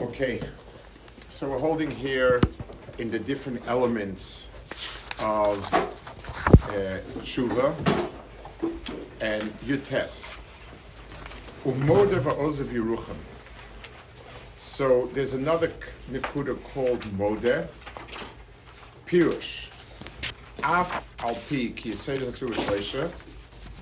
[0.00, 0.40] Okay,
[1.28, 2.40] so we're holding here
[2.96, 4.48] in the different elements
[5.18, 7.74] of uh, tshuva
[9.20, 10.38] and yutes.
[14.56, 15.70] So there's another
[16.10, 17.68] nikuda called mode.
[19.06, 19.66] Pirush.
[20.62, 23.12] Af al pi ki yisayid hatzur shleisha.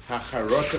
[0.09, 0.79] Hacharota.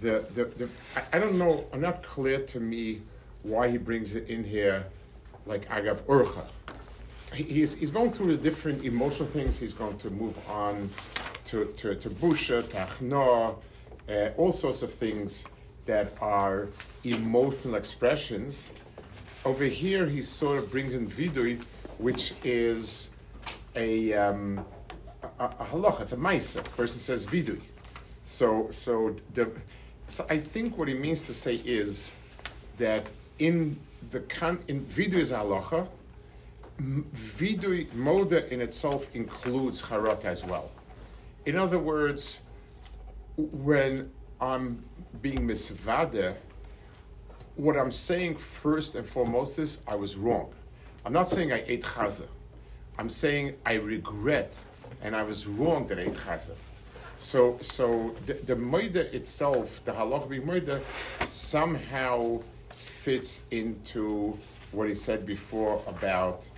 [0.00, 3.02] the, the, the I, I don't know, I'm not clear to me
[3.42, 4.86] why he brings it in here
[5.46, 6.48] like Agav Urcha.
[7.34, 9.58] He- He's, he's going through the different emotional things.
[9.58, 10.90] He's going to move on
[11.46, 13.56] to, to, to Busha, to Achna,
[14.08, 15.46] uh, all sorts of things
[15.86, 16.68] that are
[17.04, 18.70] emotional expressions.
[19.44, 21.62] Over here, he sort of brings in Vidui,
[21.98, 23.10] which is
[23.76, 24.64] a, um,
[25.38, 26.62] a, a halacha, it's a maisa.
[26.76, 27.60] Person says Vidui.
[28.24, 29.50] So, so, the,
[30.10, 32.12] so I think what he means to say is
[32.78, 33.06] that
[33.38, 33.78] in
[34.10, 35.86] the con, in is halacha,
[36.80, 40.70] Vidui, Moda in itself includes Haraka as well.
[41.44, 42.40] In other words,
[43.36, 44.82] when I'm
[45.20, 46.34] being misvade,
[47.56, 50.52] what I'm saying first and foremost is I was wrong.
[51.04, 52.26] I'm not saying I ate chaza.
[52.98, 54.56] I'm saying I regret
[55.02, 56.54] and I was wrong that I ate chaza.
[57.20, 60.80] So, so the, the itself, the halach being moida,
[61.28, 62.40] somehow
[62.78, 64.38] fits into
[64.72, 66.48] what he said before about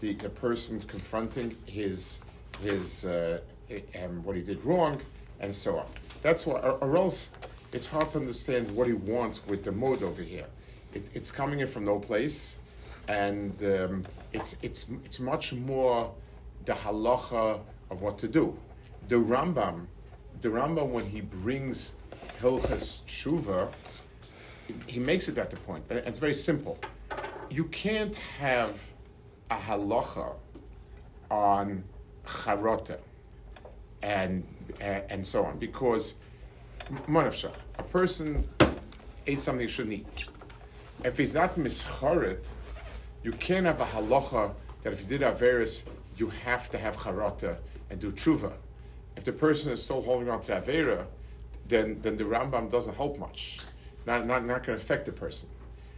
[0.00, 2.20] the, the person confronting his
[2.60, 3.38] his uh,
[4.02, 5.00] um, what he did wrong
[5.38, 5.86] and so on.
[6.22, 7.30] That's why, or, or else
[7.72, 10.46] it's hard to understand what he wants with the mode over here.
[10.94, 12.58] It, it's coming in from no place,
[13.06, 16.12] and um, it's it's it's much more
[16.64, 18.58] the halacha of what to do.
[19.06, 19.86] The Rambam,
[20.40, 21.94] the Rambam when he brings
[22.40, 23.72] Hilchas Tshuva,
[24.86, 26.78] he makes it at the point, and it's very simple.
[27.50, 28.80] You can't have
[29.50, 30.34] a halacha
[31.30, 31.84] on
[32.24, 32.98] charota
[34.02, 34.46] and
[34.80, 36.14] and, so on because
[36.92, 38.46] a person
[39.26, 40.28] ate something he shouldn't eat.
[41.04, 42.44] If he's not mischaret,
[43.22, 45.82] you can't have a halacha that if you did averis,
[46.16, 47.56] you have to have charata
[47.90, 48.52] and do tshuva.
[49.18, 51.04] If the person is still holding on to avera,
[51.66, 53.58] then then the Rambam doesn't help much.
[54.06, 55.48] Not not not going to affect the person.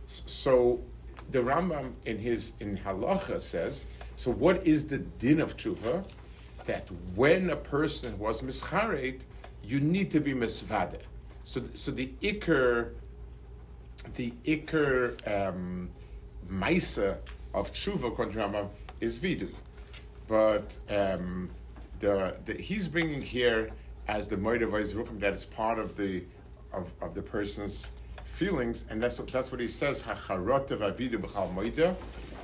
[0.07, 0.81] So
[1.31, 3.85] the Rambam in his in halacha says.
[4.17, 6.03] So what is the din of tshuva?
[6.65, 9.21] That when a person was mischaret,
[9.63, 11.01] you need to be misvade.
[11.43, 12.93] So so the ikr
[14.15, 14.97] the ikr
[15.29, 15.91] um,
[17.53, 18.71] of tshuva according Rambam
[19.03, 19.55] is vidui,
[20.27, 21.51] but um,
[22.01, 23.71] the, the he's bringing here
[24.09, 26.25] as the motivates rukum that it's part of the
[26.73, 27.91] of, of the person's
[28.25, 30.03] feelings, and that's what, that's what he says.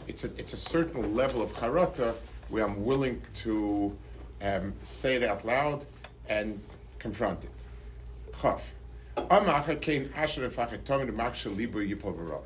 [0.09, 2.15] It's a it's a certain level of harata
[2.49, 3.97] where I'm willing to
[4.43, 5.85] um, say it out loud
[6.29, 6.61] and
[6.99, 7.51] confront it.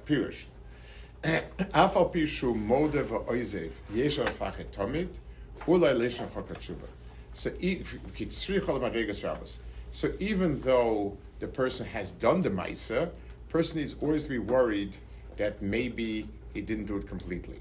[0.07, 0.45] Pirish.
[1.23, 3.73] Afal pishu modev oizev
[4.73, 5.09] tomid
[5.67, 7.00] chokat
[7.33, 7.51] so
[9.91, 13.11] So even though the person has done the Maisa,
[13.49, 14.97] person is always to be worried
[15.37, 17.61] that maybe he didn't do it completely.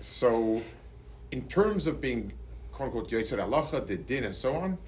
[0.00, 0.62] So
[1.30, 2.32] in terms of being
[2.72, 4.78] quote unquote Yoitzer Halacha, the din and so on,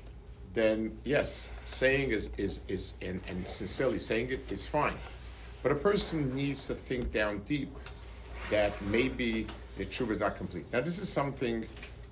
[0.52, 4.94] then yes, saying is is, is and, and sincerely saying it is fine.
[5.62, 7.74] But a person needs to think down deep
[8.50, 10.66] that maybe the truth is not complete.
[10.72, 11.66] Now this is something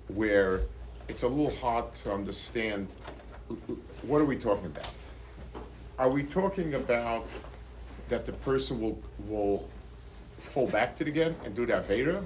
[0.07, 0.61] where
[1.09, 2.87] it's a little hard to understand.
[4.03, 4.89] What are we talking about?
[5.97, 7.25] Are we talking about
[8.07, 9.67] that the person will will
[10.37, 12.23] fall back to it again and do that avera?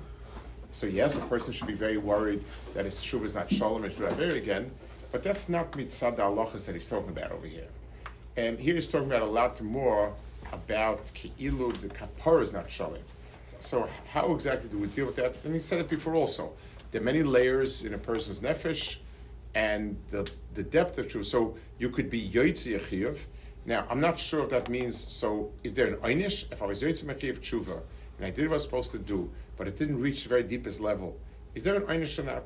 [0.69, 2.44] So yes, a person should be very worried
[2.74, 4.69] that his tshuva is not shalom and should do avera again.
[5.12, 7.68] But that's not mitzad halachas that he's talking about over here.
[8.35, 10.13] And here he's talking about a lot more
[10.51, 13.00] about ki'ilu, the kapara is not shalom.
[13.59, 15.35] So how exactly do we deal with that?
[15.45, 16.51] And he said it before also.
[16.94, 18.98] There are many layers in a person's nefesh,
[19.56, 21.25] and the, the depth of truth.
[21.25, 23.18] So you could be yoitzi achiyuv.
[23.66, 24.95] Now I'm not sure if that means.
[24.95, 26.51] So is there an einish?
[26.51, 27.81] If I was yoitzi achiyuv tshuva,
[28.18, 30.44] and I did what I was supposed to do, but it didn't reach the very
[30.44, 31.18] deepest level.
[31.56, 32.44] Is there an einish or not?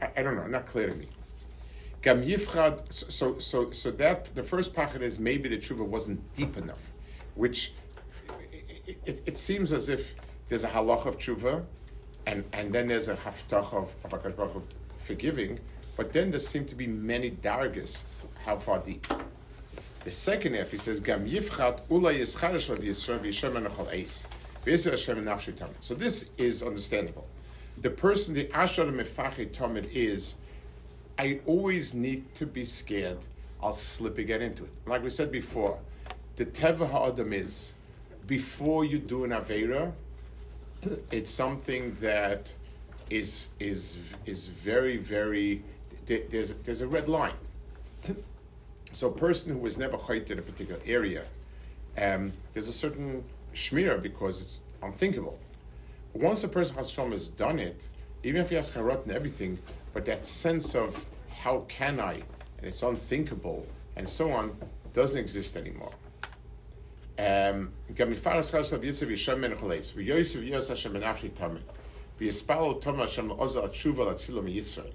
[0.00, 0.46] I, I don't know.
[0.46, 1.08] Not clear to me.
[2.00, 2.90] Gam yifchad.
[2.90, 6.90] So so so that the first pachad is maybe the tshuva wasn't deep enough,
[7.34, 7.74] which
[8.86, 10.14] it, it, it seems as if
[10.48, 11.66] there's a halach of tshuva,
[12.26, 14.62] and and then there's a haftach of of Hakadosh Baruch Hu
[14.98, 15.60] forgiving,
[15.96, 18.02] but then there seem to be many dargas.
[18.44, 19.06] How far deep?
[20.04, 24.26] The second half, he says, Gam yifchat ula yischarish of Yisrael v'yishem enachal eis.
[25.80, 27.26] So this is understandable.
[27.80, 30.36] The person, the ashar mefachi tamid is,
[31.18, 33.18] I always need to be scared
[33.62, 34.70] I'll slip again into it.
[34.86, 35.78] Like we said before,
[36.36, 37.74] the teva ha'adam is,
[38.26, 39.92] before you do an avera,
[41.10, 42.52] it's something that
[43.10, 45.62] is is is very very
[46.06, 47.34] there's there's a red line.
[48.92, 51.22] So a person who was never chayt in a particular area,
[51.96, 53.22] um, there's a certain
[53.54, 55.38] shmira because it's unthinkable.
[56.12, 57.86] Once a person has has done it,
[58.24, 59.58] even if he has charot and everything,
[59.94, 64.56] but that sense of how can I, and it's unthinkable, and so on,
[64.92, 65.92] doesn't exist anymore.
[67.19, 67.21] Um,
[72.17, 74.91] ויספל תומא השם לעוזר התשובה להצילו מישראל.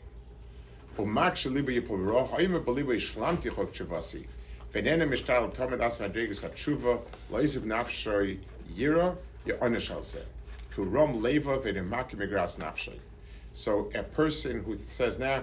[0.99, 4.23] ומק שליבו יפורו, האם בליבו השלמתי חוק תשובסי,
[4.73, 6.97] ואיננו משתל תומד אס מדרגס התשובה,
[7.31, 8.37] לא יזב נפשוי
[8.75, 9.13] יירו,
[9.47, 10.21] יעונש על זה.
[10.75, 12.99] כי הוא רום לבה ונמק מגרס נפשוי.
[13.55, 15.41] So a person who says, nah,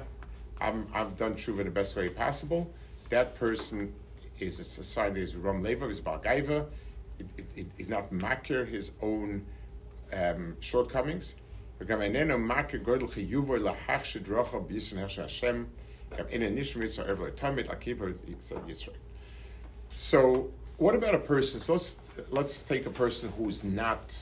[0.62, 2.72] I'm, I've done tshuva in the best way possible,
[3.10, 3.94] that person
[4.43, 6.67] is a society is Rom Leva is Bargaiva.
[7.19, 9.47] It, it, it is not makir his own
[10.13, 11.35] um, shortcomings.
[19.95, 21.61] So, what about a person?
[21.61, 21.97] So let's
[22.31, 24.17] let's take a person who's not,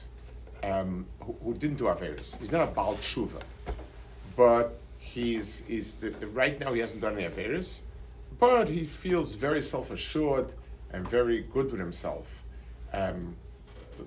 [0.62, 2.38] um, who, who, didn't do averis.
[2.38, 3.42] He's not a bal tshuva,
[4.36, 5.98] but he's is
[6.32, 7.80] right now he hasn't done any averis
[8.40, 10.54] but he feels very self assured
[10.92, 12.42] and very good with himself.
[12.92, 13.36] Um,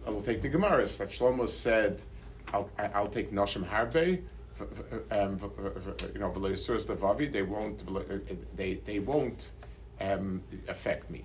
[0.05, 2.01] I will take the Gemaras that Shlomo said
[2.53, 4.21] I'll, I'll take Nashim Harbe,
[5.11, 5.39] um,
[6.13, 7.83] you know, Vavi, they won't,
[8.55, 9.49] they, they won't
[9.99, 11.23] um, affect me.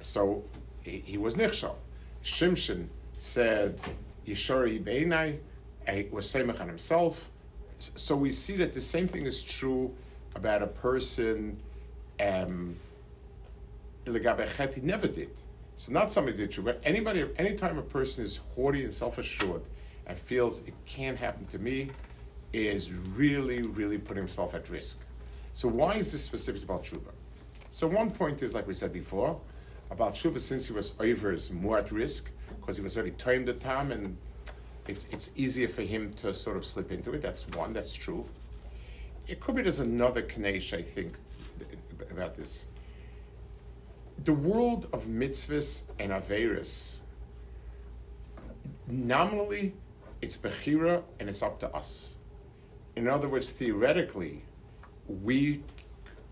[0.00, 0.44] So
[0.82, 1.76] he, he was Nichshal.
[2.22, 3.80] Shimshon said,
[4.26, 5.38] Yishori Beinai,
[6.12, 7.30] was Semach on himself.
[7.78, 9.94] So we see that the same thing is true
[10.34, 11.58] about a person,
[12.20, 12.76] um,
[14.04, 15.30] he never did.
[15.76, 19.62] So not somebody did true, but anybody, anytime a person is haughty and self-assured,
[20.06, 21.90] and feels it can't happen to me
[22.52, 24.98] is really, really putting himself at risk.
[25.52, 27.12] So why is this specific about Tshuva?
[27.70, 29.38] So one point is, like we said before,
[29.90, 32.30] about Tshuva, since he was over, is more at risk
[32.60, 34.16] because he was already timed the time and
[34.86, 37.20] it's, it's easier for him to sort of slip into it.
[37.20, 38.24] That's one, that's true.
[39.26, 41.16] It could be there's another Kanesh, I think,
[42.10, 42.66] about this.
[44.24, 47.00] The world of mitzvahs and Averis,
[48.88, 49.74] nominally,
[50.20, 52.16] it's Bechira and it's up to us.
[52.96, 54.42] In other words, theoretically,
[55.06, 55.62] we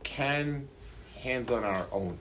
[0.02, 0.68] can
[1.20, 2.18] handle on our own.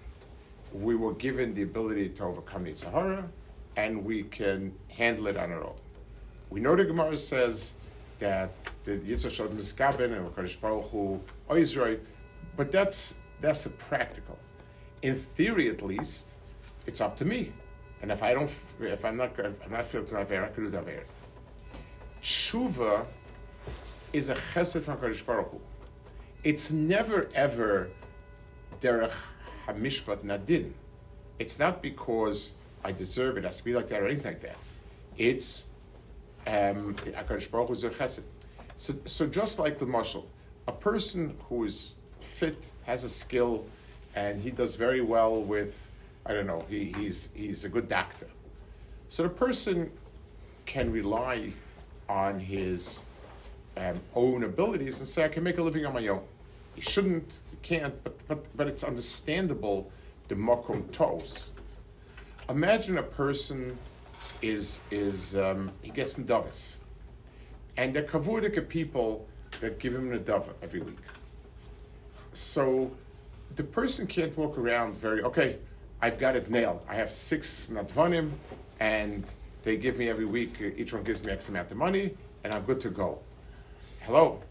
[0.72, 3.28] We were given the ability to overcome the Sahara,
[3.76, 5.76] and we can handle it on our own.
[6.50, 7.74] We know the Gemara says
[8.20, 8.52] that
[8.84, 11.20] the Yitzhak showed Miskaben and Hakadosh Baruch Hu
[11.56, 11.98] Israel,
[12.56, 14.38] but that's that's the practical.
[15.02, 16.34] In theory, at least,
[16.86, 17.54] it's up to me.
[18.02, 20.70] And if I don't, if I'm not, if I'm not feeling to I can do
[20.70, 20.86] that
[22.22, 23.06] Shuva
[24.14, 25.62] is a chesed from Kadosh Baruch Hu.
[26.44, 27.90] It's never ever
[28.80, 29.12] derech
[29.68, 30.72] hamishpat nadin.
[31.40, 34.58] It's not because I deserve it, to be like that or anything like that.
[35.18, 35.64] It's
[36.48, 36.96] um,
[37.52, 38.24] Baruch is a chesed.
[38.76, 40.30] So, so just like the marshal,
[40.68, 41.94] a person who is
[42.26, 43.66] fit, has a skill,
[44.16, 45.90] and he does very well with,
[46.26, 48.28] I don't know, he, he's, he's a good doctor.
[49.08, 49.92] So the person
[50.66, 51.54] can rely
[52.10, 53.02] on his
[53.78, 56.22] um, own abilities and say, I can make a living on my own.
[56.76, 59.92] He shouldn't, he can't, but, but, but it's understandable
[60.28, 61.52] the makom tos.
[62.50, 63.78] Imagine a person
[64.42, 66.78] is, is um, he gets in Davos,
[67.78, 69.28] and they're kavudika people
[69.62, 70.98] that give him a dove every week.
[72.36, 72.92] So
[73.56, 75.58] the person can't walk around very, okay,
[76.02, 76.82] I've got it nailed.
[76.90, 78.32] I have six nadvanim,
[78.80, 79.24] and
[79.64, 82.14] they give me every week, uh, each one gives me X amount of money,
[82.44, 83.20] and I'm good to go.
[84.02, 84.42] Hello.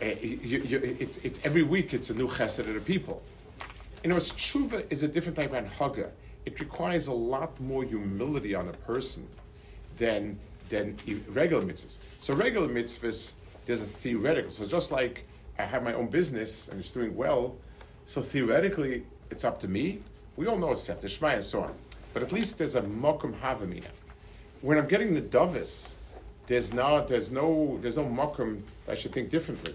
[0.00, 3.22] Uh, you, you, it's, it's every week it's a new chesed of the people.
[4.04, 6.10] You know, tshuva is a different type of haga.
[6.46, 9.28] It requires a lot more humility on a person
[9.98, 10.38] than
[10.70, 10.96] than
[11.28, 11.98] regular mitzvahs.
[12.18, 13.32] So regular mitzvahs,
[13.66, 14.50] there's a theoretical.
[14.50, 15.26] So just like
[15.58, 17.56] I have my own business and it's doing well,
[18.06, 20.00] so theoretically it's up to me.
[20.36, 21.74] We all know it's set, the Shema and so on.
[22.12, 23.88] But at least there's a mokum havamina.
[24.60, 25.94] When I'm getting the dovis,
[26.46, 29.74] there's no there's no there's no mokum I should think differently.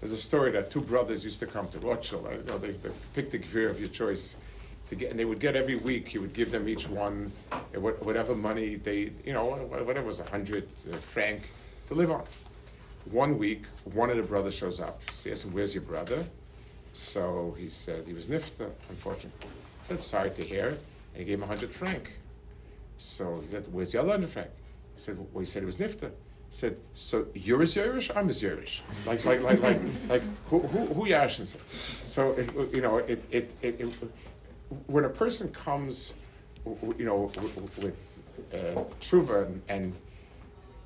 [0.00, 2.28] There's a story that two brothers used to come to Rothschild.
[2.28, 4.36] I, know, they, they picked the gear of your choice
[4.88, 6.08] to get, and they would get every week.
[6.08, 7.32] He would give them each one
[7.74, 11.42] whatever money they, you know, whatever was a hundred uh, franc
[11.88, 12.24] to live on.
[13.10, 15.00] One week, one of the brothers shows up.
[15.14, 16.26] So he asked him, "Where's your brother?"
[16.92, 19.48] So he said he was nifta, unfortunately.
[19.80, 20.78] He said, "Sorry to hear," and
[21.14, 22.14] he gave him a hundred franc.
[22.96, 24.50] So he said, "Where's the other hundred franc?"
[24.94, 26.10] He said, "Well, he said he was nifta."
[26.50, 28.80] said, "So you're a Yerush, I'm a Yerush.
[29.06, 31.46] Like, like, like, like, like, who, who, who Yashin
[32.04, 33.92] So, it, you know, it, it, it, it,
[34.86, 36.14] when a person comes,
[36.64, 37.30] you know,
[37.82, 38.18] with
[38.52, 39.94] uh, truva and, and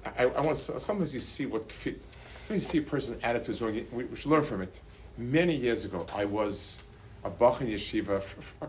[0.05, 1.69] I, I, want sometimes you see what
[2.55, 3.87] you see a person's attitude.
[3.93, 4.81] We, we should learn from it.
[5.19, 6.83] Many years ago, I was
[7.25, 8.23] a Bach in yeshiva,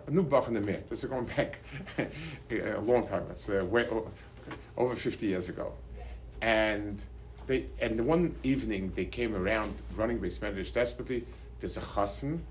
[0.08, 0.84] a new Bach in the Mir.
[0.90, 1.60] This is going back
[2.52, 3.25] a long time.
[3.30, 3.88] It's uh, way
[4.78, 5.74] over 50 years ago
[6.44, 7.02] and
[7.48, 11.25] they and one evening they came around running Beis Medrash desperately.
[11.60, 12.42] There's a chassan,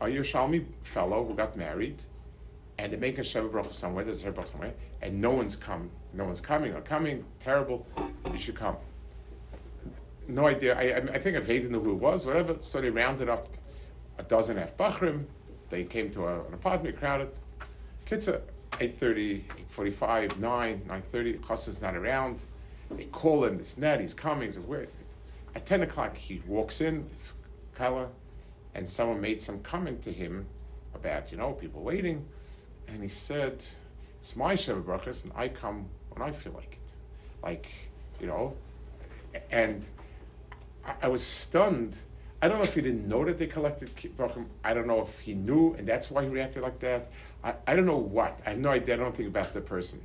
[0.00, 2.02] a Yerushalmi fellow who got married,
[2.78, 4.04] and they make a Sheva Bracha somewhere.
[4.04, 5.90] There's a Sheva somewhere, and no one's come.
[6.14, 7.24] No one's coming or coming.
[7.40, 7.86] Terrible.
[8.32, 8.76] You should come.
[10.28, 10.76] No idea.
[10.76, 12.26] I, I think vaguely knew who it was.
[12.26, 12.56] Whatever.
[12.60, 13.48] So they rounded up
[14.18, 15.24] a dozen F Bachrim.
[15.68, 17.30] They came to a, an apartment, crowded.
[18.06, 18.40] Kitza,
[18.72, 19.42] 8.30,
[19.74, 21.46] 8.45, 9, 9.30.
[21.46, 22.44] Chassan's not around
[22.90, 24.46] they call him, it's Ned, he's coming.
[24.46, 24.86] He's where?
[25.54, 27.34] At 10 o'clock, he walks in, it's
[27.74, 28.08] color,
[28.74, 30.46] and someone made some comment to him
[30.94, 32.26] about, you know, people waiting.
[32.88, 33.64] And he said,
[34.18, 37.42] It's my Sheva Brachas, and I come when I feel like it.
[37.42, 37.68] Like,
[38.20, 38.56] you know,
[39.50, 39.84] and
[40.86, 41.96] I, I was stunned.
[42.40, 44.46] I don't know if he didn't know that they collected Brachim.
[44.64, 47.10] I don't know if he knew, and that's why he reacted like that.
[47.42, 48.40] I, I don't know what.
[48.46, 48.94] I have no idea.
[48.94, 50.00] I don't think about the person.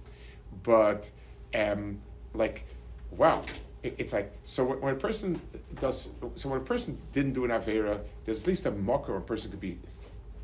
[0.63, 1.09] But,
[1.53, 1.99] um,
[2.33, 2.65] like,
[3.11, 3.43] wow,
[3.83, 5.41] it, it's like so when, a person
[5.79, 9.21] does so when a person didn't do an avera, there's at least a mocker a
[9.21, 9.79] person could be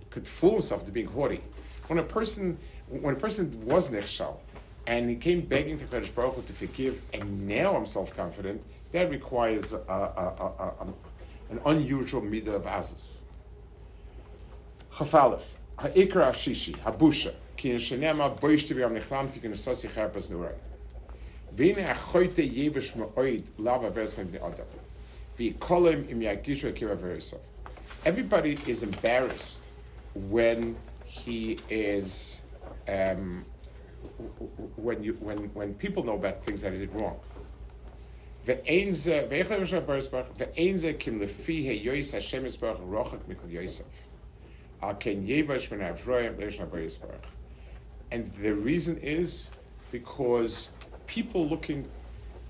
[0.09, 1.41] could fool himself into being haughty.
[1.87, 2.57] When a person
[2.89, 4.37] when a person was nechshal
[4.85, 9.09] and he came begging to Kadosh Baruch to forgive, and now I'm self confident, that
[9.09, 10.87] requires a, a, a,
[11.49, 13.21] an unusual midah of azus.
[14.91, 15.43] Chafalef,
[15.77, 20.55] ha'ikra shishi, habusha, ki yeshenema boishti v'yam nechlamti ki nesasi charpas nurai.
[21.53, 24.63] Vene achoite yevish ma'oid lava versmen the other.
[25.37, 27.39] V'kolim im yagishu akiva verisov.
[28.05, 29.67] Everybody is embarrassed
[30.13, 32.41] when he is
[32.87, 33.45] um,
[34.75, 37.19] when you when when people know about things that he did wrong.
[48.11, 49.51] And the reason is
[49.91, 50.69] because
[51.07, 51.89] people looking,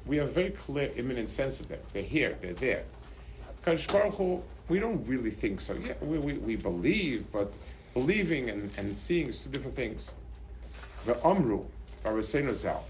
[0.06, 1.80] we have very clear, imminent sense of them.
[1.94, 2.84] They're here, they're there.
[3.66, 5.74] Kadosh Baruch Hu, we don't really think so.
[5.74, 7.51] Yeah, we, we, we believe, but
[7.94, 10.13] believing and, and seeing is two different things.
[11.06, 11.66] The Amru,
[12.06, 12.86] Rabbeinu Zal,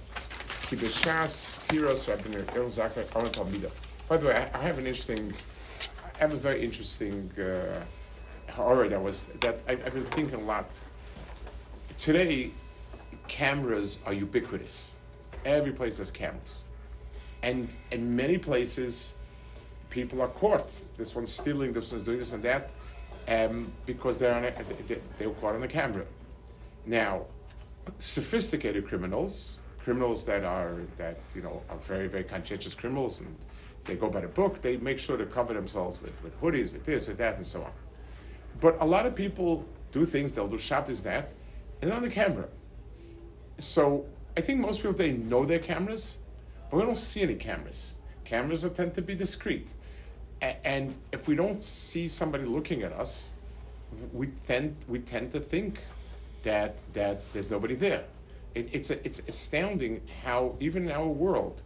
[4.07, 5.33] By the way, I, have an interesting,
[6.15, 7.83] I have a very interesting uh,
[8.51, 10.79] horror that was, that I, I've been thinking a lot.
[11.97, 12.51] Today,
[13.27, 14.95] cameras are ubiquitous
[15.45, 16.65] Every place has cameras.
[17.41, 19.15] And in many places,
[19.89, 20.69] people are caught.
[20.97, 22.71] This one's stealing, this one's doing this and that,
[23.29, 24.51] um, because they're, on a,
[24.87, 26.05] they, they were caught on the camera.
[26.85, 27.27] Now,
[27.99, 33.33] sophisticated criminals, criminals that are that you know are very very conscientious criminals, and
[33.85, 34.61] they go by the book.
[34.61, 37.63] They make sure to cover themselves with, with hoodies, with this, with that, and so
[37.63, 37.71] on.
[38.59, 39.63] But a lot of people
[39.93, 40.33] do things.
[40.33, 41.31] They'll do shoppers that,
[41.81, 42.49] and on the camera.
[43.59, 46.17] So I think most people they know their cameras,
[46.69, 47.95] but we don't see any cameras.
[48.25, 49.71] Cameras tend to be discreet,
[50.41, 53.31] a- and if we don't see somebody looking at us,
[54.11, 55.79] we tend we tend to think
[56.43, 58.03] that that there's nobody there.
[58.57, 61.61] It, it's a, it's astounding how even in our world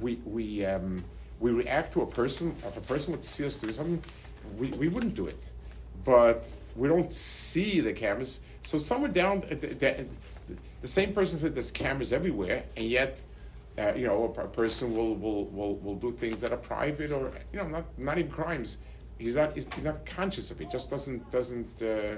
[0.00, 1.04] we we um,
[1.40, 2.54] we react to a person.
[2.66, 4.02] If a person would see us do something,
[4.58, 5.42] we, we wouldn't do it,
[6.04, 6.46] but
[6.76, 8.40] we don't see the cameras.
[8.62, 10.06] So somewhere down, the,
[10.80, 13.20] the same person said there's cameras everywhere, and yet,
[13.78, 17.12] uh, you know, a, a, person will, will, will, will do things that are private
[17.12, 18.78] or, you know, not, not even crimes.
[19.18, 22.16] He's not, he's, not conscious of it, just doesn't, doesn't uh,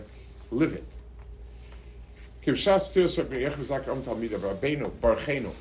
[0.51, 0.87] live it.
[2.47, 5.53] Rabbi Yechim Zak Om Rabbeinu Barchenu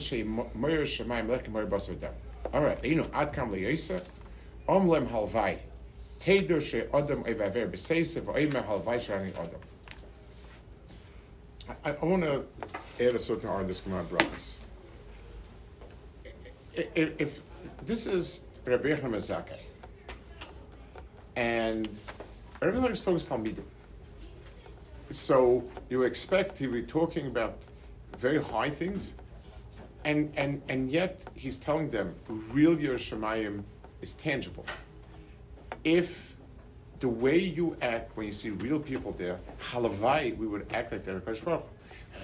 [0.00, 2.12] Shei Shemayim Moyer Basar Dam.
[2.52, 4.02] All right, Einu Ad Kam Leyesa
[4.68, 5.58] Amlem Halvai
[6.18, 9.60] Teidur Shei Adam Evaver B'Seise V'Oime Halvai Shani Adam.
[11.84, 12.44] I, I want to
[13.00, 14.62] add a certain art in this Gemara brothers.
[16.74, 17.40] If, if
[17.86, 19.60] this is Rabbi Yechim Zakei,
[21.36, 21.88] and
[22.60, 23.62] is talking Talmidim.
[25.10, 27.58] So you expect he will be talking about
[28.18, 29.14] very high things,
[30.04, 33.62] and and and yet he's telling them real Yerushalayim
[34.00, 34.66] is tangible.
[35.84, 36.34] If
[37.00, 39.38] the way you act when you see real people there,
[39.70, 41.20] halavai, we would act like they're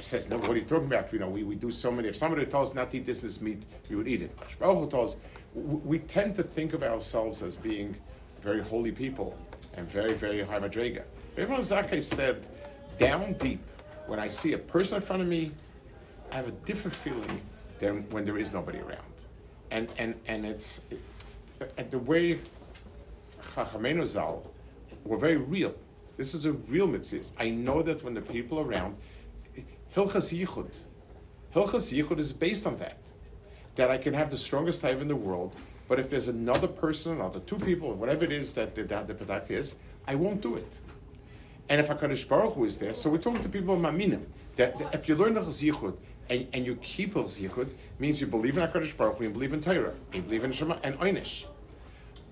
[0.00, 1.12] says, no, what are you talking about?
[1.12, 2.08] You know, we, we do so many.
[2.08, 4.32] If somebody tells us not to eat this, this meat, we would eat it.
[4.58, 5.16] Baruch tells
[5.54, 7.96] we tend to think of ourselves as being
[8.40, 9.36] very holy people
[9.74, 11.02] and very, very high madrega.
[11.36, 12.46] Everyone Zakkai said,
[13.00, 13.64] down deep,
[14.06, 15.50] when I see a person in front of me,
[16.30, 17.40] I have a different feeling
[17.80, 19.00] than when there is nobody around.
[19.70, 20.82] And, and, and it's
[21.76, 22.38] and the way
[23.54, 24.42] Chachamenu
[25.04, 25.74] were very real.
[26.16, 27.24] This is a real mitzvah.
[27.38, 28.96] I know that when the people around,
[29.96, 30.76] Hilchas Yichud,
[31.54, 32.98] Hilchas Yichud is based on that.
[33.76, 35.56] That I can have the strongest type in the world,
[35.88, 39.08] but if there's another person, the two people, or whatever it is that the, that
[39.08, 39.76] the Padak is,
[40.06, 40.78] I won't do it.
[41.70, 44.24] And if HaKadosh Baruch Hu is there, so we're talking to people in Maminim,
[44.56, 45.96] that, that if you learn the Chazichud
[46.28, 49.52] and, and you keep the Chazichud, means you believe in HaKadosh Baruch Hu, you believe
[49.52, 51.46] in Torah, you believe in Shema, and Einish.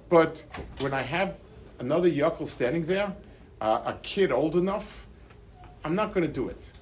[0.09, 0.42] But
[0.80, 1.37] when I have
[1.78, 3.14] another Yakel standing there,
[3.61, 5.07] uh, a kid old enough,
[5.85, 6.73] I'm not going to do it.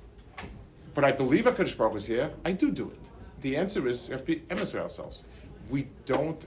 [0.95, 3.01] But I believe HaKadosh Baruch Hu is here, I do do it.
[3.43, 5.25] The answer is, we have to emes ourselves.
[5.69, 6.43] We don't,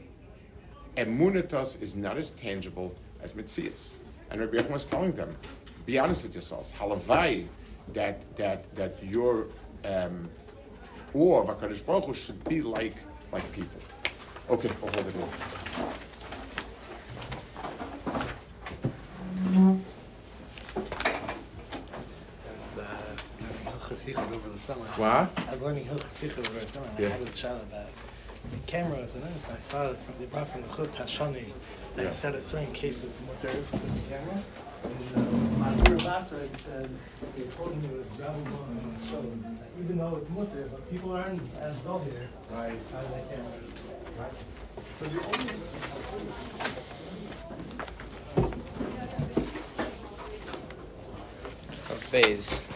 [0.97, 3.99] emunitas is not as tangible as mitzias.
[4.31, 5.35] And Rabbi Yechon was telling them,
[5.89, 6.71] be honest with yourselves.
[6.71, 7.47] Halavai,
[7.93, 9.47] that that that your
[9.85, 10.29] um,
[11.15, 12.95] of Hakadosh Baruch Hu should be like
[13.31, 13.81] like people.
[14.51, 15.21] Okay, we'll hold it in.
[24.17, 24.85] over the summer.
[24.95, 25.29] What?
[25.47, 27.07] I was learning Hilchas over the summer, and yeah.
[27.07, 27.89] I had a shot about
[28.51, 31.55] the cameras, and then I saw it from, they brought from the Chut Hashani
[31.95, 32.11] that yeah.
[32.11, 34.43] said a certain case was mutter with the camera.
[34.83, 36.89] And uh, Rabasa said,
[37.35, 40.89] they told me it was gravel on the show, that even though it's mutter, but
[40.89, 42.71] people aren't as zohir right.
[42.71, 43.77] as the cameras.
[44.17, 44.31] Right.
[44.97, 45.53] So the only.
[51.89, 52.68] A phase.